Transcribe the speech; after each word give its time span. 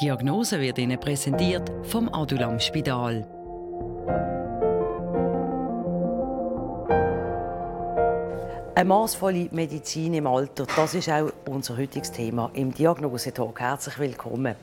Die 0.00 0.04
Diagnose 0.04 0.60
wird 0.60 0.78
Ihnen 0.78 0.98
präsentiert 1.00 1.72
vom 1.84 2.08
Adulam 2.12 2.60
Spital. 2.60 3.37
Eine 8.78 8.90
maßvolle 8.90 9.48
Medizin 9.50 10.14
im 10.14 10.28
Alter, 10.28 10.64
das 10.76 10.94
ist 10.94 11.10
auch 11.10 11.32
unser 11.48 11.76
heutiges 11.76 12.12
Thema 12.12 12.48
im 12.54 12.72
Diagnosetalk. 12.72 13.58
Herzlich 13.58 13.98
willkommen. 13.98 14.54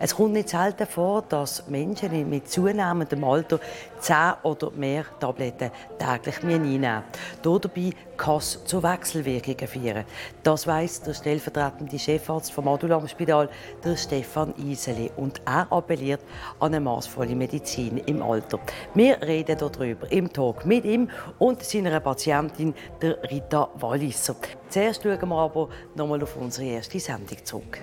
Es 0.00 0.16
kommt 0.16 0.32
nicht 0.32 0.48
selten 0.48 0.88
vor, 0.88 1.22
dass 1.22 1.68
Menschen 1.68 2.28
mit 2.28 2.50
zunehmendem 2.50 3.22
Alter 3.22 3.60
zehn 4.00 4.32
oder 4.42 4.72
mehr 4.72 5.04
Tabletten 5.20 5.70
täglich 6.00 6.42
einnehmen 6.42 7.04
Dabei 7.42 7.92
kann 8.16 8.36
es 8.38 8.64
zu 8.64 8.82
Wechselwirkungen 8.82 9.68
führen. 9.68 10.04
Das 10.42 10.66
weiss 10.66 11.00
der 11.02 11.14
stellvertretende 11.14 11.98
Chefarzt 11.98 12.52
vom 12.52 12.66
Adulam 12.66 13.06
Spital, 13.06 13.48
der 13.84 13.96
Stefan 13.96 14.52
Iseli. 14.58 15.12
Und 15.16 15.40
er 15.46 15.70
appelliert 15.70 16.20
an 16.58 16.74
eine 16.74 16.80
maßvolle 16.80 17.36
Medizin 17.36 17.98
im 17.98 18.22
Alter. 18.22 18.58
Wir 18.94 19.22
reden 19.22 19.56
darüber 19.56 20.10
im 20.10 20.32
Talk 20.32 20.66
mit 20.66 20.84
ihm 20.84 21.08
und 21.38 21.62
seiner 21.62 22.00
Patientin, 22.00 22.74
der 23.00 23.22
Rita 23.30 23.59
Walliser. 23.74 24.36
Zuerst 24.68 25.02
schauen 25.02 25.28
wir 25.28 25.36
aber 25.36 25.68
noch 25.94 26.06
mal 26.06 26.22
auf 26.22 26.36
unsere 26.36 26.66
erste 26.68 27.00
Sendung 27.00 27.44
zurück. 27.44 27.80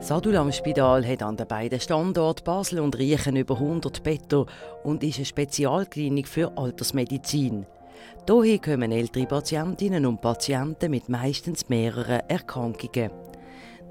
Sadulam 0.00 0.52
Spital 0.52 1.06
hat 1.06 1.22
an 1.22 1.36
den 1.36 1.46
beiden 1.46 1.80
Standorten 1.80 2.44
Basel 2.44 2.80
und 2.80 2.98
Riechen 2.98 3.36
über 3.36 3.54
100 3.54 4.02
Betten 4.02 4.44
und 4.82 5.02
ist 5.02 5.16
eine 5.16 5.24
Spezialklinik 5.24 6.28
für 6.28 6.52
Altersmedizin. 6.58 7.64
Hierher 8.28 8.58
kommen 8.58 8.92
ältere 8.92 9.26
Patientinnen 9.26 10.04
und 10.04 10.20
Patienten 10.20 10.90
mit 10.90 11.08
meistens 11.08 11.70
mehreren 11.70 12.20
Erkrankungen. 12.28 13.23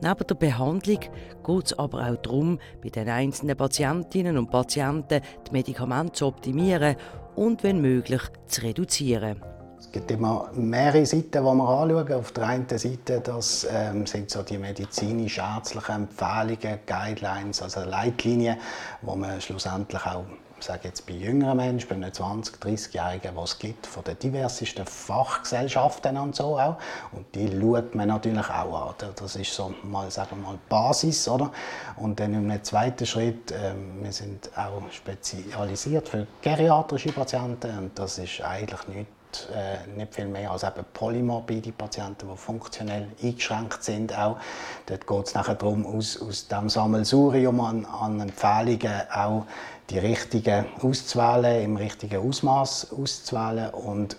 Neben 0.03 0.27
der 0.27 0.35
Behandlung 0.35 0.99
geht 1.45 1.66
es 1.66 1.80
aber 1.80 2.05
auch 2.05 2.17
darum, 2.17 2.59
bei 2.84 2.89
den 2.89 3.07
einzelnen 3.07 3.55
Patientinnen 3.55 4.37
und 4.37 4.51
Patienten 4.51 5.21
die 5.48 5.51
Medikamente 5.54 6.12
zu 6.12 6.26
optimieren 6.27 6.98
und, 7.37 7.63
wenn 7.63 7.79
möglich, 7.79 8.21
zu 8.48 8.63
reduzieren. 8.63 9.41
Es 9.79 9.90
gibt 9.90 10.12
immer 10.12 10.49
mehrere 10.55 11.05
Seiten, 11.05 11.31
die 11.31 11.40
wir 11.40 11.51
anschauen. 11.51 12.12
Auf 12.12 12.34
der 12.34 12.48
einen 12.48 12.68
Seite 12.68 13.21
das, 13.21 13.65
ähm, 13.71 14.05
sind 14.05 14.29
so 14.29 14.43
die 14.43 14.57
medizinisch-ärztlichen 14.57 15.96
Empfehlungen, 15.96 16.79
Guidelines, 16.85 17.62
also 17.62 17.85
Leitlinien, 17.85 18.57
wo 19.04 19.15
man 19.15 19.40
schlussendlich 19.40 20.05
auch 20.05 20.26
sage 20.63 20.87
jetzt 20.87 21.05
bei 21.05 21.13
jüngeren 21.13 21.57
Menschen, 21.57 21.89
bei 21.89 21.95
einem 21.95 22.09
20-, 22.09 22.59
30-Jährigen, 22.59 23.35
was 23.35 23.51
es 23.51 23.59
gibt, 23.59 23.87
von 23.87 24.03
den 24.03 24.17
diversesten 24.19 24.85
Fachgesellschaften 24.85 26.17
und 26.17 26.35
so 26.35 26.59
auch. 26.59 26.77
Und 27.11 27.25
die 27.35 27.49
schaut 27.59 27.95
man 27.95 28.07
natürlich 28.07 28.49
auch 28.49 28.89
an. 28.89 29.11
Das 29.15 29.35
ist 29.35 29.53
so 29.53 29.73
mal, 29.84 30.09
sagen 30.11 30.37
wir 30.41 30.49
mal, 30.49 30.59
Basis, 30.69 31.27
oder? 31.27 31.51
Und 31.97 32.19
dann 32.19 32.34
im 32.34 32.63
zweiten 32.63 33.05
Schritt, 33.05 33.51
äh, 33.51 33.73
wir 34.01 34.11
sind 34.11 34.49
auch 34.57 34.81
spezialisiert 34.91 36.09
für 36.09 36.27
geriatrische 36.41 37.11
Patienten 37.11 37.77
und 37.77 37.99
das 37.99 38.17
ist 38.17 38.41
eigentlich 38.41 38.87
nicht 38.87 39.07
äh, 39.53 39.87
nicht 39.97 40.13
viel 40.13 40.27
mehr 40.27 40.51
als 40.51 40.63
eben 40.63 40.85
polymorbide 40.93 41.71
Patienten, 41.71 42.27
die 42.29 42.37
funktionell 42.37 43.07
eingeschränkt 43.21 43.84
sind. 43.84 44.17
Auch. 44.17 44.37
Dort 44.85 45.07
geht 45.07 45.27
es 45.27 45.34
nachher 45.34 45.55
darum, 45.55 45.85
aus, 45.85 46.21
aus 46.21 46.47
dem 46.47 46.69
Sammelsurium 46.69 47.59
an, 47.59 47.85
an 47.85 48.19
Empfehlungen 48.19 49.09
auch 49.11 49.45
die 49.89 49.99
richtigen 49.99 50.65
auszuwählen, 50.81 51.63
im 51.63 51.77
richtigen 51.77 52.27
Ausmaß 52.27 52.93
auszuwählen 52.93 53.73
und 53.73 54.17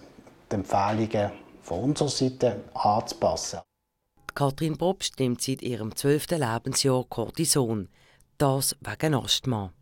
die 0.50 0.56
Empfehlungen 0.56 1.32
von 1.62 1.80
unserer 1.80 2.08
Seite 2.08 2.60
anzupassen. 2.74 3.60
Kathrin 4.34 4.76
Probst 4.76 5.18
nimmt 5.20 5.40
seit 5.40 5.62
ihrem 5.62 5.94
zwölften 5.94 6.40
Lebensjahr 6.40 7.04
Cortison. 7.08 7.88
Das 8.36 8.76
wegen 8.80 9.14
Asthma. 9.14 9.72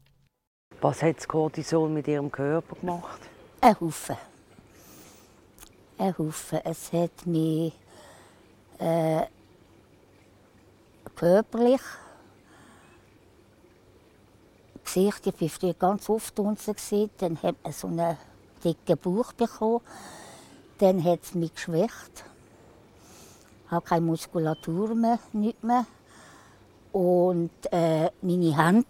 Was 0.80 1.02
hat 1.02 1.16
das 1.16 1.28
Cortison 1.28 1.94
mit 1.94 2.06
ihrem 2.06 2.30
Körper 2.30 2.76
gemacht? 2.76 3.20
Ein 3.60 3.80
Haufen. 3.80 4.16
Ein 5.96 6.18
Haufen. 6.18 6.60
Es 6.64 6.92
hat 6.92 7.26
mich 7.26 7.72
äh, 8.78 9.22
körperlich 11.14 11.80
Gesicht, 14.92 15.26
ich 15.26 15.40
war 15.40 15.48
früher 15.48 15.74
ganz 15.74 16.10
oft 16.10 16.38
unten, 16.38 17.10
dann 17.18 17.42
hat 17.42 17.56
man 17.62 17.72
so 17.72 17.86
einen 17.86 18.16
dicken 18.62 18.98
Bauch 18.98 19.32
bekommen. 19.32 19.80
Dann 20.78 21.02
hat 21.02 21.20
es 21.22 21.34
mich 21.34 21.54
geschwächt. 21.54 22.24
Ich 23.64 23.70
habe 23.70 23.86
keine 23.86 24.04
Muskulatur 24.04 24.94
mehr, 24.94 25.18
nicht 25.32 25.64
mehr. 25.64 25.86
Und 26.92 27.50
äh, 27.70 28.10
meine 28.20 28.56
Hände 28.56 28.86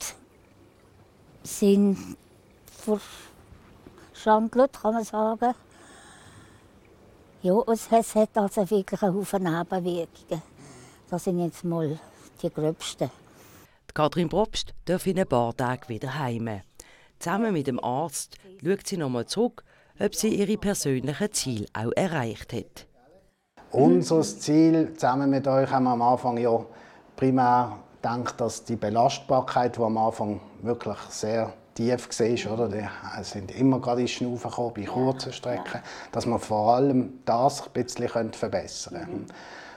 sind 1.45 2.17
verschandelt, 4.12 4.73
kann 4.73 4.95
man 4.95 5.05
sagen. 5.05 5.55
Ja, 7.43 7.62
es, 7.69 7.87
es 7.93 8.15
hat 8.17 8.37
also 8.37 8.69
wirklich 8.69 9.03
einen 9.03 9.15
Haufen 9.15 9.45
Nebenwirkungen. 9.45 10.43
Das 11.09 11.25
sind 11.25 11.39
jetzt 11.39 11.62
mal 11.62 11.97
die 12.43 12.51
gröbsten. 12.51 13.22
Kathrin 13.95 14.31
Probst 14.31 14.73
darf 14.87 15.07
in 15.07 15.19
ein 15.19 15.27
paar 15.27 15.55
Tagen 15.55 15.89
wieder 15.89 16.19
heim. 16.19 16.63
Zusammen 17.19 17.53
mit 17.53 17.67
dem 17.67 17.79
Arzt 17.85 18.39
schaut 18.65 18.87
sie 18.87 18.97
nochmal 18.97 19.27
zurück, 19.27 19.65
ob 20.01 20.15
sie 20.15 20.35
ihre 20.35 20.57
persönlichen 20.57 21.33
Ziele 21.33 21.67
auch 21.75 21.93
erreicht 21.95 22.55
hat. 22.55 22.87
Unser 23.71 24.23
Ziel 24.23 24.95
zusammen 24.95 25.29
mit 25.29 25.47
euch 25.47 25.71
haben 25.71 25.85
wir 25.85 25.91
am 25.91 26.01
Anfang 26.01 26.39
ja 26.39 26.65
primär 27.17 27.79
gedacht, 28.01 28.41
dass 28.41 28.65
die 28.65 28.77
Belastbarkeit, 28.77 29.77
die 29.77 29.83
am 29.83 29.99
Anfang 29.99 30.41
wirklich 30.63 30.99
sehr 31.11 31.53
tief 31.75 32.09
war, 32.47 32.53
oder? 32.55 32.69
Die 32.69 33.25
sind 33.25 33.51
immer 33.51 33.79
gerade 33.79 34.01
ins 34.01 34.13
Schnaufen 34.13 34.51
gekommen, 34.51 34.73
bei 34.75 34.85
kurzen 34.85 35.35
Strecken, 35.35 35.83
dass 36.13 36.25
wir 36.25 36.39
vor 36.39 36.77
allem 36.77 37.21
das 37.27 37.63
ein 37.63 37.73
bisschen 37.73 38.33
verbessern 38.33 38.95
können. 39.05 39.27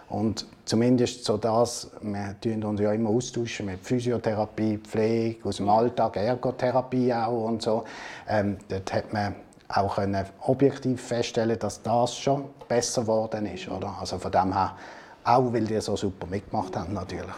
Und 0.10 0.46
zumindest 0.66 1.26
so 1.26 1.38
das, 1.38 1.90
wir 2.02 2.36
tun 2.40 2.64
uns 2.64 2.80
ja 2.80 2.92
immer 2.94 3.10
austauschen 3.10 3.66
mit 3.66 3.80
Physiotherapie, 3.82 4.78
Pflege, 4.78 5.48
aus 5.48 5.58
dem 5.58 5.70
Alltag, 5.70 6.18
Ergotherapie 6.18 7.14
auch 7.14 7.46
und 7.46 7.62
so. 7.62 7.84
Ähm, 8.28 8.58
dort 8.70 8.94
hat 8.94 9.14
man 9.14 9.36
auch 9.68 9.96
können 9.96 10.26
objektiv 10.42 11.02
feststellen, 11.02 11.58
dass 11.58 11.82
das 11.82 12.16
schon 12.16 12.46
besser 12.68 13.02
geworden 13.02 13.46
ist. 13.48 13.68
Oder? 13.68 13.96
Also 14.00 14.20
von 14.20 14.32
dem 14.32 14.54
her, 14.54 14.76
auch 15.24 15.52
weil 15.52 15.66
die 15.66 15.82
so 15.82 15.96
super 15.96 16.28
mitgemacht 16.28 16.76
haben 16.76 16.94
natürlich. 16.94 17.34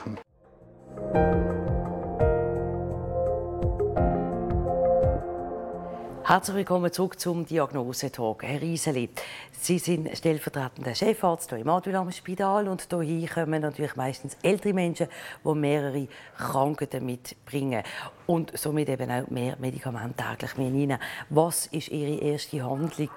Herzlich 6.28 6.58
willkommen 6.58 6.92
zurück 6.92 7.18
zum 7.18 7.46
Diagnosetalk. 7.46 8.44
Herr 8.44 8.62
Rieseli, 8.62 9.10
Sie 9.54 9.80
sind 9.80 10.10
stellvertretender 10.14 10.94
Chefarzt 10.94 11.52
hier 11.52 11.60
im 11.60 11.70
Adulam 11.70 12.12
Spital 12.12 12.68
und 12.68 12.86
hier 13.02 13.30
kommen 13.30 13.62
natürlich 13.62 13.96
meistens 13.96 14.36
ältere 14.44 14.74
Menschen, 14.74 15.08
die 15.46 15.56
mehrere 15.56 16.10
Krankheiten 16.36 17.06
mitbringen 17.06 17.82
und 18.26 18.58
somit 18.58 18.90
eben 18.90 19.10
auch 19.10 19.30
mehr 19.30 19.56
Medikamente 19.58 20.22
täglich 20.22 20.58
nehmen. 20.58 21.00
Was 21.30 21.68
ist 21.68 21.88
Ihre 21.92 22.20
erste 22.22 22.62
Handlung 22.62 23.12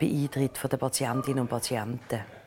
bei 0.00 0.06
Eintritt 0.06 0.58
der 0.72 0.78
Patientinnen 0.78 1.40
und 1.40 1.50
Patienten? 1.50 2.43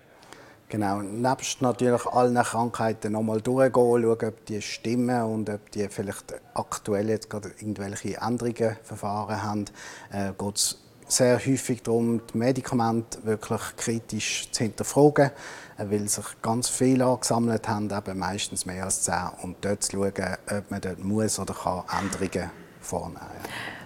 Genau, 0.69 1.01
nebst 1.01 1.61
natürlich 1.61 2.05
allen 2.07 2.35
Krankheiten 2.35 3.13
nochmal 3.13 3.39
durchgehen, 3.39 4.01
schauen, 4.03 4.25
ob 4.25 4.45
die 4.47 4.61
stimmen 4.61 5.23
und 5.23 5.49
ob 5.49 5.71
die 5.71 5.87
vielleicht 5.87 6.33
aktuell 6.55 7.07
jetzt 7.09 7.29
gerade 7.29 7.49
irgendwelche 7.57 8.17
Änderungen 8.17 8.75
verfahren 8.83 9.41
haben, 9.43 9.65
äh, 10.11 10.33
geht 10.37 10.55
es 10.57 10.77
sehr 11.07 11.37
häufig 11.37 11.83
darum, 11.83 12.21
die 12.33 12.37
Medikamente 12.37 13.23
wirklich 13.23 13.61
kritisch 13.77 14.51
zu 14.51 14.63
hinterfragen, 14.63 15.31
äh, 15.77 15.85
weil 15.89 16.09
sich 16.09 16.25
ganz 16.41 16.67
viele 16.67 17.05
angesammelt 17.05 17.65
haben, 17.69 17.89
eben 17.89 18.19
meistens 18.19 18.65
mehr 18.65 18.83
als 18.83 19.03
zehn, 19.03 19.29
und 19.43 19.63
dort 19.63 19.83
zu 19.83 19.91
schauen, 19.93 20.37
ob 20.51 20.69
man 20.69 20.81
dort 20.81 21.01
muss 21.01 21.39
oder 21.39 21.53
kann 21.53 21.83
Änderungen 21.97 22.51
vornehmen. 22.81 23.21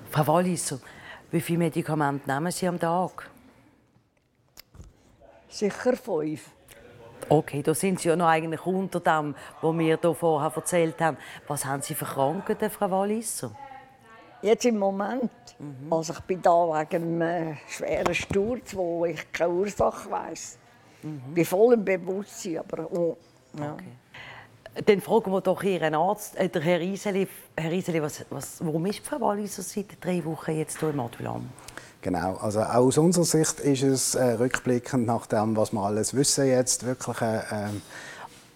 Frau 0.10 0.26
Walliser, 0.26 0.80
wie 1.30 1.42
viele 1.42 1.60
Medikamente 1.60 2.28
nehmen 2.28 2.52
Sie 2.52 2.68
am 2.68 2.80
Tag? 2.80 3.30
Sicher 5.48 5.96
fünf. 5.96 6.42
Okay, 7.30 7.62
da 7.62 7.74
sind 7.74 8.00
Sie 8.00 8.10
ja 8.10 8.16
noch 8.16 8.28
eigentlich 8.28 8.66
unter 8.66 9.00
dem, 9.00 9.36
was 9.62 9.78
wir 9.78 9.98
hier 9.98 10.14
vorher 10.16 10.52
erzählt 10.56 11.00
haben. 11.02 11.18
Was 11.48 11.66
haben 11.66 11.82
Sie 11.82 11.96
für 11.96 12.06
Krankheiten, 12.06 12.70
Frau 12.70 12.90
Walliser? 12.92 13.52
Jetzt 14.42 14.66
im 14.66 14.78
Moment. 14.80 15.32
Mhm. 15.60 15.92
Also 15.92 16.14
ich 16.14 16.20
bin 16.22 16.42
da 16.42 16.52
wegen 16.52 17.22
einem 17.22 17.58
schweren 17.68 18.16
Sturz, 18.16 18.76
wo 18.76 19.06
ich 19.06 19.32
keine 19.32 19.54
Ursache 19.54 20.10
weiß. 20.10 20.58
Mhm. 21.04 21.22
Ich 21.30 21.34
bin 21.34 21.46
voll 21.46 21.74
im 21.76 21.86
Bewusstsein, 21.86 22.58
aber 22.60 22.92
oh, 22.92 23.18
ja. 23.58 23.74
okay. 23.74 24.84
Dann 24.86 25.02
fragen 25.02 25.32
wir 25.32 25.42
doch 25.42 25.62
Ihren 25.64 25.94
Arzt, 25.96 26.38
äh, 26.38 26.48
der 26.48 26.62
Herr 26.62 26.80
Iseli. 26.80 27.28
Herr 27.58 27.72
Iseli, 27.72 28.02
was, 28.02 28.26
was, 28.30 28.66
warum 28.66 28.86
ist 28.86 29.06
Frau 29.06 29.20
Walliser 29.20 29.62
seit 29.64 30.04
drei 30.04 30.24
Wochen 30.24 30.58
jetzt 30.58 30.80
hier 30.80 30.90
im 30.90 31.00
Adulam? 31.02 31.50
Genau, 32.02 32.38
also 32.38 32.62
aus 32.62 32.98
unserer 32.98 33.26
Sicht 33.26 33.60
ist 33.60 33.84
es 33.84 34.16
äh, 34.16 34.24
rückblickend 34.24 35.06
nach 35.06 35.28
dem, 35.28 35.56
was 35.56 35.72
wir 35.72 35.82
alles 35.82 36.16
wissen 36.16 36.48
jetzt, 36.48 36.84
wirklich 36.86 37.22
eine 37.22 37.44
äh, 37.52 37.70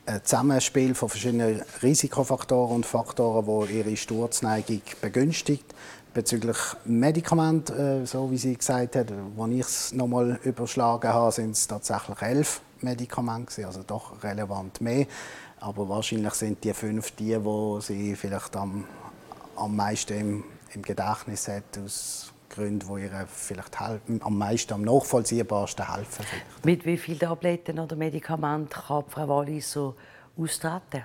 ein 0.08 0.22
Zusammenspiel 0.24 0.94
von 0.94 1.10
verschiedenen 1.10 1.62
Risikofaktoren 1.82 2.76
und 2.76 2.86
Faktoren, 2.86 3.68
die 3.68 3.80
ihre 3.80 3.98
Sturzneigung 3.98 4.82
begünstigt. 5.02 5.66
Bezüglich 6.14 6.58
Medikament, 6.86 7.70
äh, 7.72 8.06
so 8.06 8.32
wie 8.32 8.38
sie 8.38 8.56
gesagt 8.56 8.96
hat, 8.96 9.12
als 9.12 9.52
ich 9.52 9.60
es 9.60 9.94
nochmal 9.94 10.40
überschlagen 10.44 11.12
habe, 11.12 11.32
sind 11.32 11.52
es 11.52 11.68
tatsächlich 11.68 12.22
elf 12.22 12.62
Medikamente, 12.82 13.66
also 13.66 13.82
doch 13.86 14.24
relevant 14.24 14.80
mehr. 14.80 15.08
Aber 15.60 15.90
wahrscheinlich 15.90 16.34
sind 16.34 16.64
die 16.64 16.74
fünf 16.74 17.12
die, 17.12 17.38
die 17.38 17.82
sie 17.82 18.16
vielleicht 18.16 18.56
am, 18.56 18.86
am 19.56 19.76
meisten 19.76 20.14
im, 20.14 20.44
im 20.74 20.82
Gedächtnis 20.84 21.48
hat, 21.48 21.78
aus 21.84 22.32
Gründen, 22.56 22.96
die 22.96 23.04
ihr 23.04 23.28
vielleicht 23.28 23.78
am 23.82 24.38
meisten, 24.38 24.74
am 24.74 24.82
nachvollziehbarsten 24.84 25.94
helfen. 25.94 26.26
Vielleicht. 26.26 26.66
Mit 26.66 26.86
wie 26.86 26.98
vielen 26.98 27.20
Tabletten 27.20 27.80
oder 27.80 27.96
Medikamenten 27.96 28.70
kann 28.70 29.04
Frau 29.08 29.28
Wallis 29.28 29.72
so 29.72 29.96
austreten? 30.38 31.04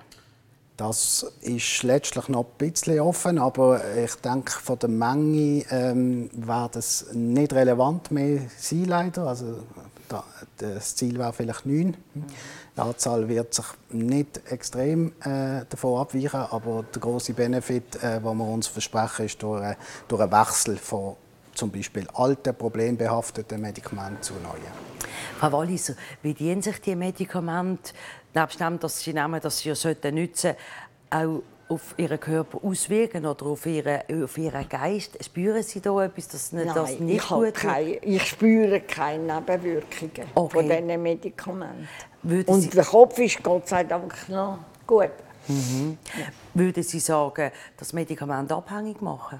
Das 0.77 1.23
ist 1.41 1.83
letztlich 1.83 2.27
noch 2.29 2.45
ein 2.45 2.57
bisschen 2.57 2.99
offen, 3.01 3.37
aber 3.37 3.81
ich 3.95 4.15
denke, 4.15 4.51
von 4.51 4.79
der 4.79 4.89
Menge 4.89 5.63
ähm, 5.69 6.29
wird 6.33 6.75
es 6.75 7.13
nicht 7.13 7.53
relevant 7.53 8.09
mehr 8.09 8.41
sein, 8.57 8.85
leider. 8.85 9.27
Also, 9.27 9.59
das 10.57 10.95
Ziel 10.95 11.19
wäre 11.19 11.33
vielleicht 11.33 11.65
neun. 11.65 11.95
Die 12.75 12.81
Anzahl 12.81 13.27
wird 13.27 13.53
sich 13.53 13.65
nicht 13.91 14.41
extrem 14.51 15.11
äh, 15.23 15.65
davon 15.69 16.01
abweichen, 16.01 16.39
aber 16.39 16.83
der 16.83 16.99
große 16.99 17.33
Benefit, 17.33 17.97
äh, 17.97 18.19
den 18.19 18.37
wir 18.37 18.45
uns 18.45 18.67
versprechen, 18.67 19.25
ist 19.25 19.41
durch, 19.43 19.63
äh, 19.63 19.75
durch 20.07 20.21
einen 20.21 20.31
Wechsel 20.31 20.77
von 20.77 21.15
zum 21.53 21.71
Beispiel 21.71 22.07
alten, 22.13 22.55
problembehafteten 22.55 23.61
Medikamenten 23.61 24.21
zu 24.21 24.33
neuen. 24.33 24.91
Frau 25.39 25.51
Walliser, 25.51 25.95
wie 26.21 26.33
dienen 26.33 26.61
sich 26.61 26.79
die 26.81 26.95
Medikamente, 26.95 27.93
nebst 28.33 28.59
dem, 28.59 28.79
dass 28.79 28.99
sie 28.99 29.13
nehmen, 29.13 29.41
dass 29.41 29.59
sie 29.59 29.69
ja 29.69 29.75
sollten 29.75 30.15
nützen, 30.15 30.55
auch 31.09 31.41
auf 31.71 31.95
ihren 31.97 32.19
Körper 32.19 32.59
auswirken 32.63 33.25
oder 33.25 33.45
auf 33.45 33.65
ihren, 33.65 34.01
auf 34.23 34.37
ihren 34.37 34.67
Geist? 34.67 35.23
Spüren 35.23 35.63
Sie 35.63 35.81
da 35.81 36.03
etwas, 36.03 36.27
dass 36.27 36.51
Nein, 36.51 36.69
das 36.73 36.99
nicht 36.99 37.23
ich 37.23 37.29
gut 37.29 37.53
keine, 37.53 37.95
Ich 37.97 38.25
spüre 38.25 38.81
keine 38.81 39.35
Nebenwirkungen 39.35 40.27
okay. 40.35 40.53
von 40.53 40.69
diesen 40.69 41.01
Medikamenten. 41.01 41.87
Würden 42.23 42.53
Und 42.53 42.61
Sie... 42.61 42.69
der 42.69 42.85
Kopf 42.85 43.17
ist 43.19 43.41
Gott 43.41 43.67
sei 43.67 43.83
Dank 43.83 44.29
noch 44.29 44.59
gut. 44.85 45.11
Mhm. 45.47 45.97
Ja. 46.17 46.25
Würden 46.53 46.83
Sie 46.83 46.99
sagen, 46.99 47.51
dass 47.77 47.93
Medikamente 47.93 48.53
abhängig 48.53 49.01
machen? 49.01 49.39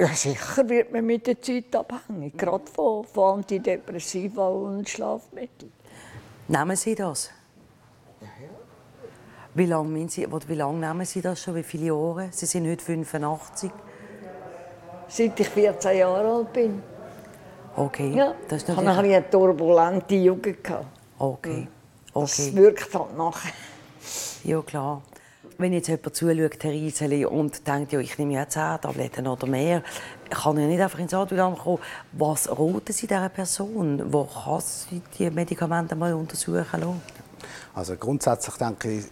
Ja, 0.00 0.06
sicher 0.14 0.66
wird 0.66 0.92
man 0.92 1.04
mit 1.04 1.26
der 1.26 1.42
Zeit 1.42 1.76
abhängig, 1.76 2.38
gerade 2.38 2.64
von, 2.72 3.04
von 3.04 3.40
Antidepressiva 3.40 4.48
und 4.48 4.88
Schlafmitteln. 4.88 5.70
Nehmen 6.48 6.74
Sie 6.74 6.94
das? 6.94 7.30
Ja, 8.22 8.26
ja. 8.26 8.48
Wie 9.52 9.66
lange, 9.66 10.08
Sie, 10.08 10.26
wie 10.48 10.54
lange 10.54 10.78
nehmen 10.78 11.04
Sie 11.04 11.20
das 11.20 11.42
schon? 11.42 11.54
Wie 11.54 11.62
viele 11.62 11.88
Jahre? 11.88 12.28
Sie 12.30 12.46
sind 12.46 12.66
heute 12.66 12.82
85. 12.82 13.70
Seit 15.08 15.38
ich 15.38 15.48
14 15.50 15.98
Jahre 15.98 16.34
alt 16.34 16.52
bin. 16.54 16.82
Okay. 17.76 18.14
Ja, 18.14 18.34
das 18.48 18.62
ist 18.62 18.70
ich 18.70 18.76
hatte 18.76 18.88
eine 18.88 19.28
turbulente 19.28 20.14
Jugend. 20.14 20.66
Okay. 20.66 20.86
okay. 21.18 21.68
Das 22.14 22.54
wirkt 22.54 22.94
halt 22.94 23.18
nachher. 23.18 23.52
Ja, 24.44 24.62
klar 24.62 25.02
wenn 25.58 25.72
jetzt 25.72 25.88
jemand 25.88 26.14
zuschaut, 26.14 26.62
Herr 26.62 26.72
Iseli, 26.72 27.24
und 27.24 27.66
denkt, 27.66 27.92
ja, 27.92 28.00
ich 28.00 28.18
nehme 28.18 28.34
ja 28.34 28.48
10 28.48 28.80
Tabletten 28.80 29.26
oder 29.26 29.46
mehr, 29.46 29.82
kann 30.30 30.58
ja 30.58 30.66
nicht 30.66 30.80
einfach 30.80 30.98
ins 30.98 31.14
Adulam 31.14 31.56
kommen. 31.56 31.78
Was 32.12 32.50
roten 32.50 32.92
Sie 32.92 33.06
dieser 33.06 33.28
Person? 33.28 34.12
Wo 34.12 34.24
kann 34.24 34.60
sie 34.60 35.02
die 35.18 35.30
Medikamente 35.30 35.96
mal 35.96 36.14
untersuchen 36.14 36.80
lassen? 36.80 37.02
Also 37.74 37.96
grundsätzlich 37.96 38.54
denke 38.56 38.90
ich, 38.90 39.04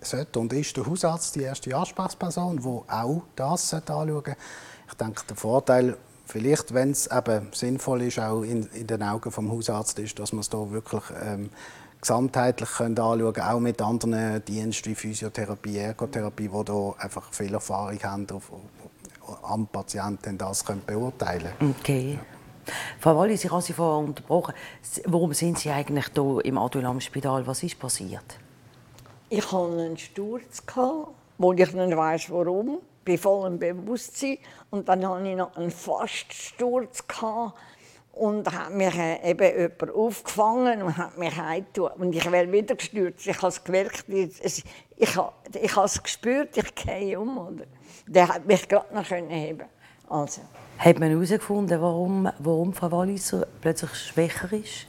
sollte 0.00 0.38
und 0.38 0.52
ist 0.52 0.76
der 0.76 0.86
Hausarzt 0.86 1.34
die 1.36 1.42
erste 1.42 1.74
Ansprechperson, 1.74 2.58
die 2.58 2.92
auch 2.92 3.22
das 3.36 3.72
anschauen 3.74 4.08
sollte. 4.08 4.36
Ich 4.88 4.94
denke, 4.94 5.22
der 5.28 5.36
Vorteil, 5.36 5.96
vielleicht, 6.26 6.72
wenn 6.72 6.90
es 6.92 7.08
eben 7.08 7.48
sinnvoll 7.52 8.02
ist, 8.02 8.18
auch 8.18 8.42
in, 8.42 8.66
in 8.74 8.86
den 8.86 9.02
Augen 9.02 9.30
des 9.30 9.36
Hausarztes, 9.36 10.04
ist, 10.04 10.18
dass 10.18 10.32
man 10.32 10.40
es 10.40 10.48
da 10.48 10.70
wirklich 10.70 11.02
ähm, 11.22 11.50
gesamtheitlich 12.00 12.70
können 12.70 12.98
anschauen 12.98 13.32
können, 13.32 13.48
auch 13.48 13.60
mit 13.60 13.82
anderen 13.82 14.44
Diensten 14.44 14.90
wie 14.90 14.94
Physiotherapie, 14.94 15.78
Ergotherapie, 15.78 16.48
die 16.48 16.64
da 16.64 16.94
einfach 16.98 17.32
viel 17.32 17.54
Erfahrung 17.54 17.98
haben 18.02 18.26
auf, 18.30 18.52
am 19.42 19.66
Patienten 19.66 20.38
das 20.38 20.64
können 20.64 20.82
beurteilen 20.86 21.52
Okay. 21.60 22.14
Ja. 22.14 22.38
Frau 23.00 23.16
Wallis, 23.16 23.44
ich 23.44 23.50
habe 23.50 23.62
Sie 23.62 23.72
vorher 23.72 24.06
unterbrochen. 24.06 24.54
Warum 25.06 25.32
sind 25.32 25.58
Sie 25.58 25.70
eigentlich 25.70 26.06
hier 26.14 26.44
im 26.44 26.58
Adulam-Spital? 26.58 27.46
Was 27.46 27.62
ist 27.62 27.78
passiert? 27.78 28.38
Ich 29.30 29.44
hatte 29.52 29.72
einen 29.72 29.96
Sturz, 29.96 30.62
wo 31.38 31.52
ich 31.52 31.72
nicht 31.72 31.96
weiss, 31.96 32.30
warum. 32.30 32.78
Ich 33.06 33.24
war 33.24 33.40
voll 33.40 33.52
im 33.52 33.58
Bewusstsein. 33.58 34.38
Und 34.70 34.88
dann 34.88 35.06
hatte 35.06 35.28
ich 35.28 35.36
noch 35.36 35.56
einen 35.56 35.70
Faststurz 35.70 37.06
und 38.18 38.52
hat 38.52 38.72
mich 38.72 38.94
äh, 38.96 39.30
eben 39.30 39.60
jemand 39.60 39.94
aufgefangen 39.94 40.82
und 40.82 40.96
hat 40.96 41.16
mich 41.16 41.36
heimgetan. 41.36 41.92
Und 41.98 42.14
ich 42.14 42.30
wäre 42.30 42.50
wieder 42.50 42.74
gestürzt. 42.74 43.26
Ich 43.26 43.36
habe 43.36 43.48
es 43.48 43.62
gemerkt, 43.62 44.04
ich, 44.08 44.40
ich, 44.42 44.64
ich 44.96 45.16
habe 45.16 45.86
es 45.86 46.02
gespürt, 46.02 46.56
ich 46.56 46.74
gehe 46.74 47.18
um. 47.18 47.38
Oder? 47.38 47.64
Der 48.06 48.28
hat 48.28 48.46
mich 48.46 48.68
gerade 48.68 48.94
noch 48.94 49.08
heben 49.10 49.64
also. 50.08 50.40
Hat 50.78 50.98
man 50.98 51.10
herausgefunden, 51.10 51.80
warum, 51.80 52.30
warum 52.38 52.72
Frau 52.72 52.90
Walliser 52.90 53.46
plötzlich 53.60 53.94
schwächer 53.94 54.52
ist? 54.52 54.86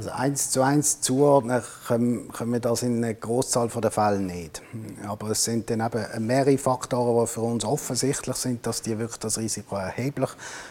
Also 0.00 0.12
eins 0.12 0.50
zu 0.50 0.62
eins 0.62 1.02
zuordnen 1.02 1.60
können, 1.86 2.30
wir 2.52 2.60
das 2.60 2.82
in 2.82 3.04
einer 3.04 3.12
Großzahl 3.12 3.68
der 3.68 3.90
Fälle 3.90 4.18
nicht. 4.18 4.62
Aber 5.06 5.28
es 5.28 5.44
sind 5.44 5.68
dann 5.68 5.82
eben 5.82 6.26
mehrere 6.26 6.56
Faktoren, 6.56 7.22
die 7.22 7.30
für 7.30 7.42
uns 7.42 7.66
offensichtlich 7.66 8.36
sind, 8.36 8.66
dass 8.66 8.80
die 8.80 8.98
wirklich 8.98 9.18
das 9.18 9.36
Risiko 9.36 9.76
erheblich 9.76 10.30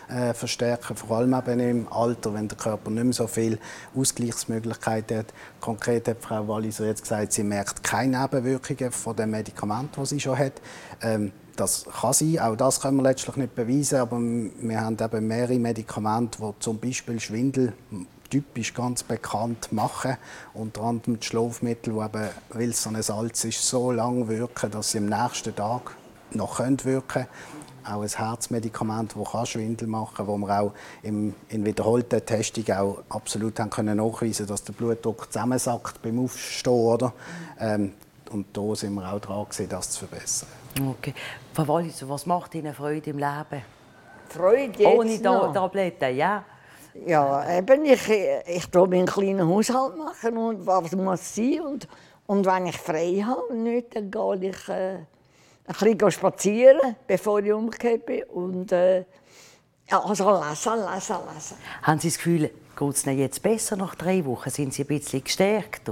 äh, 0.09 0.33
verstärken. 0.33 0.95
Vor 0.95 1.17
allem 1.17 1.35
eben 1.35 1.59
im 1.59 1.93
Alter, 1.93 2.33
wenn 2.33 2.47
der 2.47 2.57
Körper 2.57 2.89
nicht 2.89 3.03
mehr 3.03 3.13
so 3.13 3.27
viel 3.27 3.59
Ausgleichsmöglichkeiten 3.95 5.19
hat. 5.19 5.27
Konkret 5.59 6.07
hat 6.07 6.17
Frau 6.21 6.47
Walliser 6.47 6.87
jetzt 6.87 7.03
gesagt, 7.03 7.31
sie 7.31 7.43
merkt 7.43 7.83
keine 7.83 8.19
Nebenwirkungen 8.19 8.91
von 8.91 9.15
dem 9.15 9.29
Medikament, 9.29 9.95
das 9.95 10.09
sie 10.09 10.19
schon 10.19 10.39
hat. 10.39 10.53
Ähm, 11.03 11.31
das 11.55 11.85
kann 12.01 12.13
sein, 12.13 12.39
auch 12.39 12.55
das 12.55 12.81
können 12.81 12.97
wir 12.97 13.03
letztlich 13.03 13.35
nicht 13.35 13.53
beweisen, 13.53 13.99
aber 13.99 14.17
wir 14.19 14.81
haben 14.81 14.97
eben 14.99 15.27
mehrere 15.27 15.59
Medikamente, 15.59 16.39
die 16.41 16.59
zum 16.59 16.79
Beispiel 16.79 17.19
Schwindel 17.19 17.73
typisch 18.29 18.73
ganz 18.73 19.03
bekannt 19.03 19.71
machen. 19.71 20.17
Unter 20.53 20.81
anderem 20.81 21.19
die 21.19 21.25
Schlafmittel, 21.25 21.93
die 21.93 21.99
eben, 21.99 22.29
weil 22.49 22.69
es 22.69 22.83
so 22.83 22.89
ein 22.89 23.01
Salz 23.01 23.43
ist, 23.45 23.61
so 23.61 23.91
lange 23.91 24.27
wirken, 24.27 24.71
dass 24.71 24.91
sie 24.91 24.99
am 24.99 25.07
nächsten 25.07 25.55
Tag 25.55 25.95
noch 26.31 26.59
wirken 26.59 27.07
können. 27.07 27.27
Auch 27.85 28.01
ein 28.01 28.09
Herzmedikament, 28.09 29.15
das 29.15 29.49
Schwindel 29.49 29.87
machen 29.87 30.17
kann, 30.17 30.27
wo 30.27 30.37
wir 30.37 30.59
auch 30.59 30.73
im, 31.01 31.33
in 31.47 31.65
wiederholten 31.65 32.23
Testungen 32.23 32.77
auch 32.77 33.03
absolut 33.09 33.59
haben 33.59 33.69
können 33.69 33.97
nachweisen 33.97 34.45
dass 34.45 34.63
der 34.63 34.73
Blutdruck 34.73 35.31
zusammensackt 35.31 36.01
beim 36.01 36.23
Aufstehen. 36.23 36.73
Oder? 36.73 37.13
Ähm, 37.59 37.93
und 38.31 38.45
da 38.55 38.75
sind 38.75 38.93
wir 38.93 39.11
auch 39.11 39.19
dran, 39.19 39.45
das 39.69 39.89
zu 39.89 40.05
verbessern. 40.05 40.49
Okay. 40.87 41.13
Frau 41.53 41.67
Wallis, 41.67 42.07
was 42.07 42.25
macht 42.25 42.53
Ihnen 42.53 42.73
Freude 42.73 43.09
im 43.09 43.17
Leben? 43.17 43.63
Freude 44.29 44.83
jetzt 44.83 44.95
Ohne 44.95 45.21
Tabletten, 45.53 46.15
ja? 46.15 46.43
Ja, 47.05 47.57
eben, 47.57 47.85
ich, 47.85 48.09
ich 48.09 48.65
tue 48.67 48.83
einen 48.83 49.05
kleinen 49.05 49.47
Haushalt 49.47 49.97
machen 49.97 50.37
und 50.37 50.65
was 50.65 50.91
muss 50.93 51.35
sein. 51.35 51.61
Und, 51.61 51.87
und 52.27 52.45
wenn 52.45 52.67
ich 52.67 52.77
frei 52.77 53.23
habe, 53.25 53.55
nicht, 53.55 53.95
dann 53.95 54.11
gehe 54.11 54.49
ich 54.49 54.69
äh, 54.69 54.95
ein 54.95 55.97
bisschen 55.97 56.11
spazieren, 56.11 56.95
bevor 57.07 57.39
ich 57.39 57.51
umgekehrt 57.51 58.05
bin. 58.05 58.23
Und 58.23 58.71
äh, 58.71 59.05
also 59.89 60.29
lesen, 60.31 60.73
lesen, 60.93 61.17
lesen. 61.33 61.57
Haben 61.81 61.99
Sie 61.99 62.09
das 62.09 62.17
Gefühl, 62.17 62.51
geht 62.77 62.95
es 62.95 63.05
jetzt 63.05 63.41
besser 63.41 63.75
nach 63.75 63.95
drei 63.95 64.23
Wochen? 64.25 64.49
Sind 64.49 64.73
Sie 64.73 64.83
ein 64.83 64.87
bisschen 64.87 65.23
gestärkt? 65.23 65.89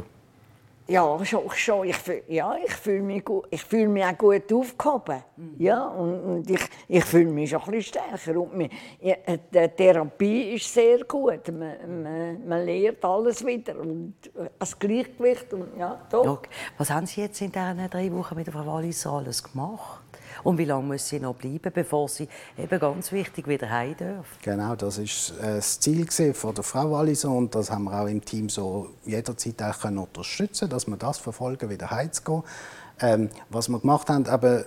Ja, 0.87 1.25
schon, 1.25 1.49
schon. 1.53 1.87
Ich, 1.87 1.97
ja, 2.29 2.55
ich 2.65 2.73
fühle 2.73 3.01
mich, 3.01 3.25
gut, 3.25 3.45
ich 3.49 3.61
fühl 3.61 3.89
mich 3.89 4.05
auch 4.05 4.17
gut 4.17 4.51
aufgehoben. 4.53 5.21
Mhm. 5.35 5.55
Ja, 5.57 5.87
und, 5.87 6.19
und 6.21 6.49
ich, 6.49 6.61
ich 6.87 7.03
fühle 7.03 7.25
mich 7.25 7.49
schon 7.49 7.61
ein 7.61 7.71
bisschen 7.71 8.01
stärker. 8.01 8.39
Und 8.39 8.55
mir, 8.55 8.69
ja, 9.01 9.15
die 9.27 9.67
Therapie 9.75 10.55
ist 10.55 10.73
sehr 10.73 11.03
gut. 11.03 11.47
Man, 11.49 12.03
man, 12.03 12.47
man 12.47 12.65
lernt 12.65 13.03
alles 13.03 13.45
wieder. 13.45 13.77
Und 13.77 14.15
das 14.57 14.79
Gleichgewicht. 14.79 15.53
Und, 15.53 15.77
ja, 15.77 15.99
doch. 16.09 16.43
Was 16.77 16.89
haben 16.89 17.05
Sie 17.05 17.21
jetzt 17.21 17.41
in 17.41 17.51
diesen 17.51 17.89
drei 17.89 18.11
Wochen 18.13 18.35
mit 18.35 18.47
der 18.47 18.53
Frau 18.53 18.65
Wallis 18.65 19.05
alles 19.05 19.43
gemacht? 19.43 20.06
Und 20.43 20.57
wie 20.57 20.65
lange 20.65 20.85
muss 20.85 21.07
sie 21.07 21.19
noch 21.19 21.35
bleiben, 21.35 21.71
bevor 21.73 22.07
sie 22.09 22.27
eben 22.57 22.79
ganz 22.79 23.11
wichtig 23.11 23.47
wieder 23.47 23.69
heim 23.69 23.95
darf? 23.97 24.25
Genau, 24.41 24.75
das 24.75 24.97
ist 24.97 25.33
äh, 25.41 25.55
das 25.55 25.79
Ziel 25.79 26.07
von 26.33 26.53
der 26.55 26.63
Frau 26.63 26.91
Walliser 26.91 27.29
und 27.29 27.53
das 27.55 27.71
haben 27.71 27.85
wir 27.85 28.01
auch 28.01 28.07
im 28.07 28.23
Team 28.23 28.49
so 28.49 28.89
jederzeit 29.05 29.61
auch 29.61 29.83
unterstützen, 29.83 30.69
dass 30.69 30.87
wir 30.87 30.97
das 30.97 31.17
verfolgen, 31.17 31.69
wieder 31.69 31.91
heimzugehen. 31.91 32.43
Ähm, 32.99 33.29
was 33.49 33.69
wir 33.69 33.79
gemacht 33.79 34.09
haben, 34.09 34.25
aber 34.25 34.65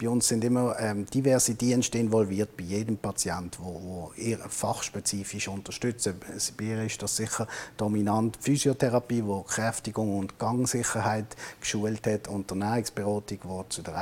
bei 0.00 0.08
uns 0.08 0.26
sind 0.26 0.42
immer 0.42 0.74
ähm, 0.80 1.06
diverse 1.06 1.54
Dienste 1.54 1.98
involviert 1.98 2.56
bei 2.56 2.64
jedem 2.64 2.96
Patient, 2.96 3.56
wo, 3.60 3.66
wo 3.66 4.12
ihr 4.16 4.38
fachspezifisch 4.38 5.46
unterstützen. 5.46 6.14
Bei 6.58 6.64
ihr 6.64 6.82
ist 6.82 7.00
das 7.00 7.16
sicher 7.16 7.46
dominant 7.76 8.36
Physiotherapie, 8.40 9.22
wo 9.24 9.42
Kräftigung 9.42 10.18
und 10.18 10.40
Gangsicherheit 10.40 11.36
geschult 11.60 12.04
hat, 12.08 12.26
und 12.26 12.50
Ernährungsberatung, 12.50 13.38
wo 13.44 13.64
zu 13.68 13.82
der 13.82 13.94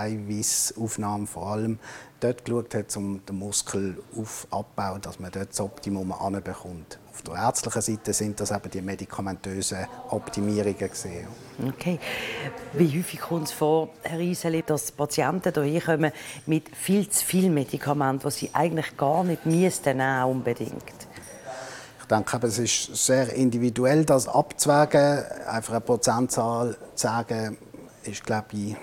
Eiweißaufnahme 0.76 1.26
vor 1.26 1.47
allem 1.49 1.78
dort 2.21 2.45
geschaut 2.45 2.75
hat, 2.75 2.97
um 2.97 3.25
den 3.25 3.38
Muskel 3.38 4.02
aufzubauen, 4.16 5.00
dass 5.00 5.19
man 5.21 5.31
dort 5.31 5.50
das 5.50 5.61
Optimum 5.61 6.12
anbekommt. 6.12 6.99
Auf 7.12 7.23
der 7.23 7.35
ärztlichen 7.35 7.83
Seite 7.83 8.12
sind 8.12 8.40
das 8.40 8.50
eben 8.50 8.71
die 8.71 8.83
medikamentösen 8.83 9.87
Optimierungen 10.11 10.76
gesehen. 10.76 11.28
Okay. 11.69 12.00
Wie 12.73 12.99
häufig 12.99 13.21
kommt 13.21 13.49
es 13.49 13.52
vor, 13.52 13.90
Herr 14.02 14.19
Iseli, 14.19 14.64
dass 14.66 14.90
Patienten 14.90 15.52
hierher 15.62 15.97
kommen 15.97 16.12
mit 16.47 16.75
viel 16.75 17.09
zu 17.09 17.25
viel 17.25 17.50
Medikamenten, 17.50 18.28
die 18.28 18.35
sie 18.35 18.50
eigentlich 18.52 18.97
gar 18.97 19.23
nicht 19.23 19.47
müssten, 19.47 20.00
unbedingt? 20.00 21.07
Ich 22.00 22.09
denke, 22.09 22.47
es 22.47 22.59
ist 22.59 23.07
sehr 23.07 23.33
individuell, 23.33 24.04
das 24.04 24.28
abzuwägen. 24.28 25.25
Einfach 25.47 25.75
eine 25.75 25.81
Prozentzahl 25.81 26.76
zu 26.95 27.07
sagen, 27.07 27.57
ist, 28.02 28.25
glaube 28.25 28.49
ich, 28.52 28.76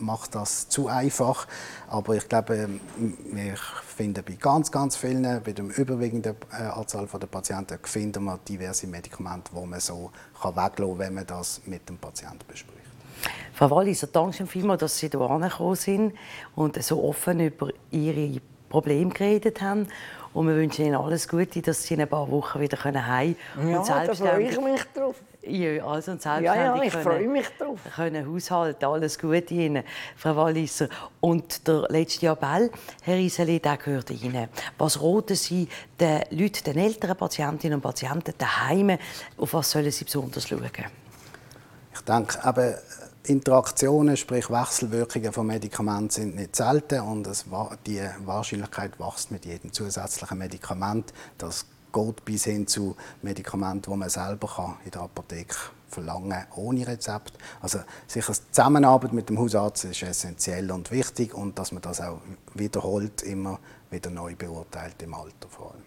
macht 0.00 0.34
das 0.34 0.68
zu 0.68 0.88
einfach. 0.88 1.46
Aber 1.88 2.16
ich 2.16 2.28
glaube, 2.28 2.68
wir 2.96 3.56
finden 3.56 4.24
bei 4.24 4.34
ganz, 4.34 4.70
ganz 4.70 4.96
vielen, 4.96 5.42
bei 5.42 5.52
der 5.52 5.64
überwiegenden 5.76 6.36
äh, 6.52 6.62
Anzahl 6.64 7.06
der 7.06 7.26
Patienten, 7.26 7.78
finden 7.82 8.24
wir 8.24 8.38
diverse 8.38 8.86
Medikamente, 8.86 9.50
die 9.54 9.66
man 9.66 9.80
so 9.80 10.10
kann 10.40 10.56
weglassen 10.56 10.76
kann, 10.76 10.98
wenn 10.98 11.14
man 11.14 11.26
das 11.26 11.60
mit 11.66 11.88
dem 11.88 11.98
Patienten 11.98 12.46
bespricht. 12.46 12.78
Frau 13.52 13.70
Walliser, 13.70 14.06
danke 14.06 14.46
vielmals, 14.46 14.80
dass 14.80 14.98
Sie 14.98 15.08
hierher 15.08 15.38
gekommen 15.38 15.74
sind 15.74 16.14
und 16.54 16.80
so 16.82 17.02
offen 17.02 17.40
über 17.40 17.70
Ihre 17.90 18.40
Probleme 18.68 19.10
geredet 19.10 19.60
haben. 19.60 19.88
Und 20.34 20.46
wir 20.46 20.54
wünschen 20.54 20.84
Ihnen 20.84 20.94
alles 20.94 21.26
Gute, 21.26 21.62
dass 21.62 21.82
Sie 21.82 21.94
in 21.94 22.02
ein 22.02 22.08
paar 22.08 22.30
Wochen 22.30 22.60
wieder 22.60 22.82
heim 22.84 23.34
können. 23.54 23.70
Ja, 23.70 24.04
da 24.04 24.14
freue 24.14 24.42
ich 24.42 24.60
mich 24.60 24.82
drauf. 24.94 25.16
Ja, 25.42 25.86
also 25.86 26.12
und 26.12 26.20
selbstständig 26.20 26.44
ja, 26.44 26.76
ja, 26.76 26.82
ich 26.82 26.92
freue 26.92 27.26
mich 27.26 27.46
drauf. 27.58 27.78
Können 27.96 28.30
haushalten, 28.30 28.84
alles 28.84 29.18
Gute 29.18 29.54
Ihnen, 29.54 29.82
Frau 30.16 30.36
Walliser. 30.36 30.88
Und 31.20 31.66
der 31.66 31.86
letzte 31.88 32.26
Appell, 32.26 32.70
Herr 33.02 33.16
Iseli, 33.16 33.58
der 33.58 33.78
gehört 33.78 34.10
Ihnen. 34.10 34.48
Was 34.76 35.00
roten 35.00 35.36
Sie 35.36 35.68
den 35.98 36.22
Leuten, 36.30 36.64
den 36.64 36.78
älteren 36.78 37.16
Patientinnen 37.16 37.76
und 37.76 37.82
Patienten 37.82 38.34
daheim, 38.36 38.98
auf 39.38 39.54
was 39.54 39.70
sollen 39.70 39.90
sie 39.90 40.04
besonders 40.04 40.46
schauen? 40.46 40.70
Ich 41.94 42.00
denke, 42.02 42.38
eben, 42.46 42.74
Interaktionen, 43.28 44.16
sprich 44.16 44.48
Wechselwirkungen 44.50 45.32
von 45.32 45.46
Medikamenten 45.46 46.10
sind 46.10 46.36
nicht 46.36 46.56
selten 46.56 47.00
und 47.00 47.28
die 47.86 48.00
Wahrscheinlichkeit 48.24 48.98
wächst 48.98 49.30
mit 49.30 49.44
jedem 49.44 49.72
zusätzlichen 49.72 50.38
Medikament. 50.38 51.12
Das 51.36 51.66
geht 51.92 52.24
bis 52.24 52.44
hin 52.44 52.66
zu 52.66 52.96
Medikamenten, 53.22 53.90
die 53.90 53.96
man 53.96 54.08
selber 54.08 54.48
kann 54.48 54.76
in 54.84 54.90
der 54.90 55.02
Apotheke 55.02 55.54
verlangen 55.88 56.46
ohne 56.56 56.86
Rezept. 56.86 57.32
Also 57.60 57.80
sicher 58.06 58.32
die 58.32 58.52
Zusammenarbeit 58.52 59.12
mit 59.12 59.28
dem 59.28 59.38
Hausarzt 59.38 59.84
ist 59.84 60.02
essentiell 60.02 60.70
und 60.70 60.90
wichtig 60.90 61.34
und 61.34 61.58
dass 61.58 61.72
man 61.72 61.82
das 61.82 62.00
auch 62.00 62.20
wiederholt, 62.54 63.22
immer 63.22 63.58
wieder 63.90 64.10
neu 64.10 64.34
beurteilt 64.36 65.02
im 65.02 65.14
Alter 65.14 65.48
vor 65.48 65.72
allem. 65.72 65.82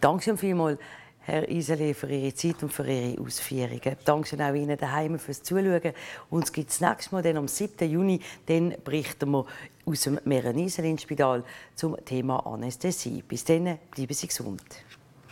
Danke 0.00 0.36
vielmals. 0.36 0.78
Herr 1.26 1.48
Iseli, 1.50 1.92
für 1.92 2.08
Ihre 2.08 2.32
Zeit 2.34 2.62
und 2.62 2.72
für 2.72 2.86
Ihre 2.86 3.20
Ausführungen. 3.20 3.96
Danke 4.04 4.36
auch 4.36 4.54
Ihnen 4.54 4.78
daheim 4.78 5.18
fürs 5.18 5.42
Zuschauen. 5.42 5.92
Uns 6.30 6.52
gibt 6.52 6.70
es 6.70 6.80
nächstes 6.80 7.10
Mal 7.10 7.20
dann 7.20 7.36
am 7.36 7.48
7. 7.48 7.90
Juni. 7.90 8.20
Dann 8.46 8.74
berichten 8.84 9.32
wir 9.32 9.44
aus 9.84 10.02
dem 10.02 10.20
Meren-Iselin-Spital 10.24 11.42
zum 11.74 11.96
Thema 12.04 12.46
Anästhesie. 12.46 13.24
Bis 13.26 13.44
dann, 13.44 13.76
bleiben 13.90 14.14
Sie 14.14 14.28
gesund. 14.28 14.62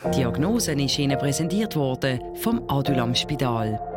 Die 0.04 0.10
Diagnose 0.10 0.72
ist 0.72 0.98
Ihnen 0.98 1.16
präsentiert 1.16 1.76
worden 1.76 2.20
vom 2.38 2.68
Adulam 2.68 3.14
Spital. 3.14 3.93